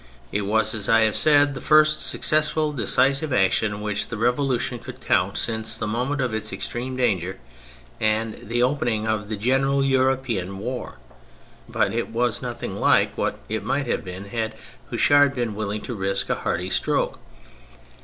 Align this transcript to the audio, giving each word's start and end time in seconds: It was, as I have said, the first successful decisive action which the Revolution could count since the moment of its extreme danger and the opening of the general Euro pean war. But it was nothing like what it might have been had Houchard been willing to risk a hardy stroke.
It 0.31 0.47
was, 0.47 0.73
as 0.73 0.89
I 0.89 1.01
have 1.01 1.15
said, 1.15 1.53
the 1.53 1.61
first 1.61 2.01
successful 2.01 2.73
decisive 2.73 3.31
action 3.31 3.81
which 3.81 4.07
the 4.07 4.17
Revolution 4.17 4.79
could 4.79 4.99
count 4.99 5.37
since 5.37 5.77
the 5.77 5.85
moment 5.85 6.21
of 6.21 6.33
its 6.33 6.51
extreme 6.51 6.97
danger 6.97 7.37
and 7.99 8.33
the 8.41 8.63
opening 8.63 9.05
of 9.05 9.29
the 9.29 9.37
general 9.37 9.85
Euro 9.85 10.17
pean 10.17 10.57
war. 10.57 10.95
But 11.69 11.93
it 11.93 12.07
was 12.09 12.41
nothing 12.41 12.79
like 12.79 13.15
what 13.15 13.37
it 13.47 13.63
might 13.63 13.85
have 13.85 14.03
been 14.03 14.25
had 14.29 14.55
Houchard 14.91 15.35
been 15.35 15.53
willing 15.53 15.81
to 15.81 15.93
risk 15.93 16.31
a 16.31 16.35
hardy 16.37 16.71
stroke. 16.71 17.19